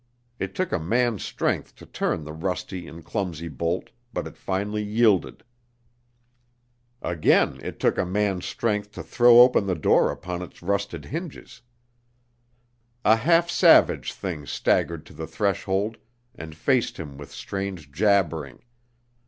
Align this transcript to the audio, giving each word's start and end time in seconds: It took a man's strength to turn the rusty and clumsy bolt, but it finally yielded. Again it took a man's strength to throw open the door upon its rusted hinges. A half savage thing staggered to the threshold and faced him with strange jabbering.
It 0.39 0.55
took 0.55 0.71
a 0.71 0.79
man's 0.79 1.23
strength 1.23 1.75
to 1.75 1.85
turn 1.85 2.23
the 2.23 2.33
rusty 2.33 2.87
and 2.87 3.05
clumsy 3.05 3.49
bolt, 3.49 3.91
but 4.11 4.25
it 4.25 4.35
finally 4.35 4.81
yielded. 4.81 5.43
Again 7.03 7.59
it 7.61 7.79
took 7.79 7.99
a 7.99 8.03
man's 8.03 8.47
strength 8.47 8.93
to 8.93 9.03
throw 9.03 9.41
open 9.41 9.67
the 9.67 9.75
door 9.75 10.09
upon 10.09 10.41
its 10.41 10.63
rusted 10.63 11.05
hinges. 11.05 11.61
A 13.05 13.15
half 13.15 13.51
savage 13.51 14.11
thing 14.13 14.47
staggered 14.47 15.05
to 15.05 15.13
the 15.13 15.27
threshold 15.27 15.97
and 16.33 16.55
faced 16.55 16.97
him 16.97 17.15
with 17.15 17.29
strange 17.31 17.91
jabbering. 17.91 18.63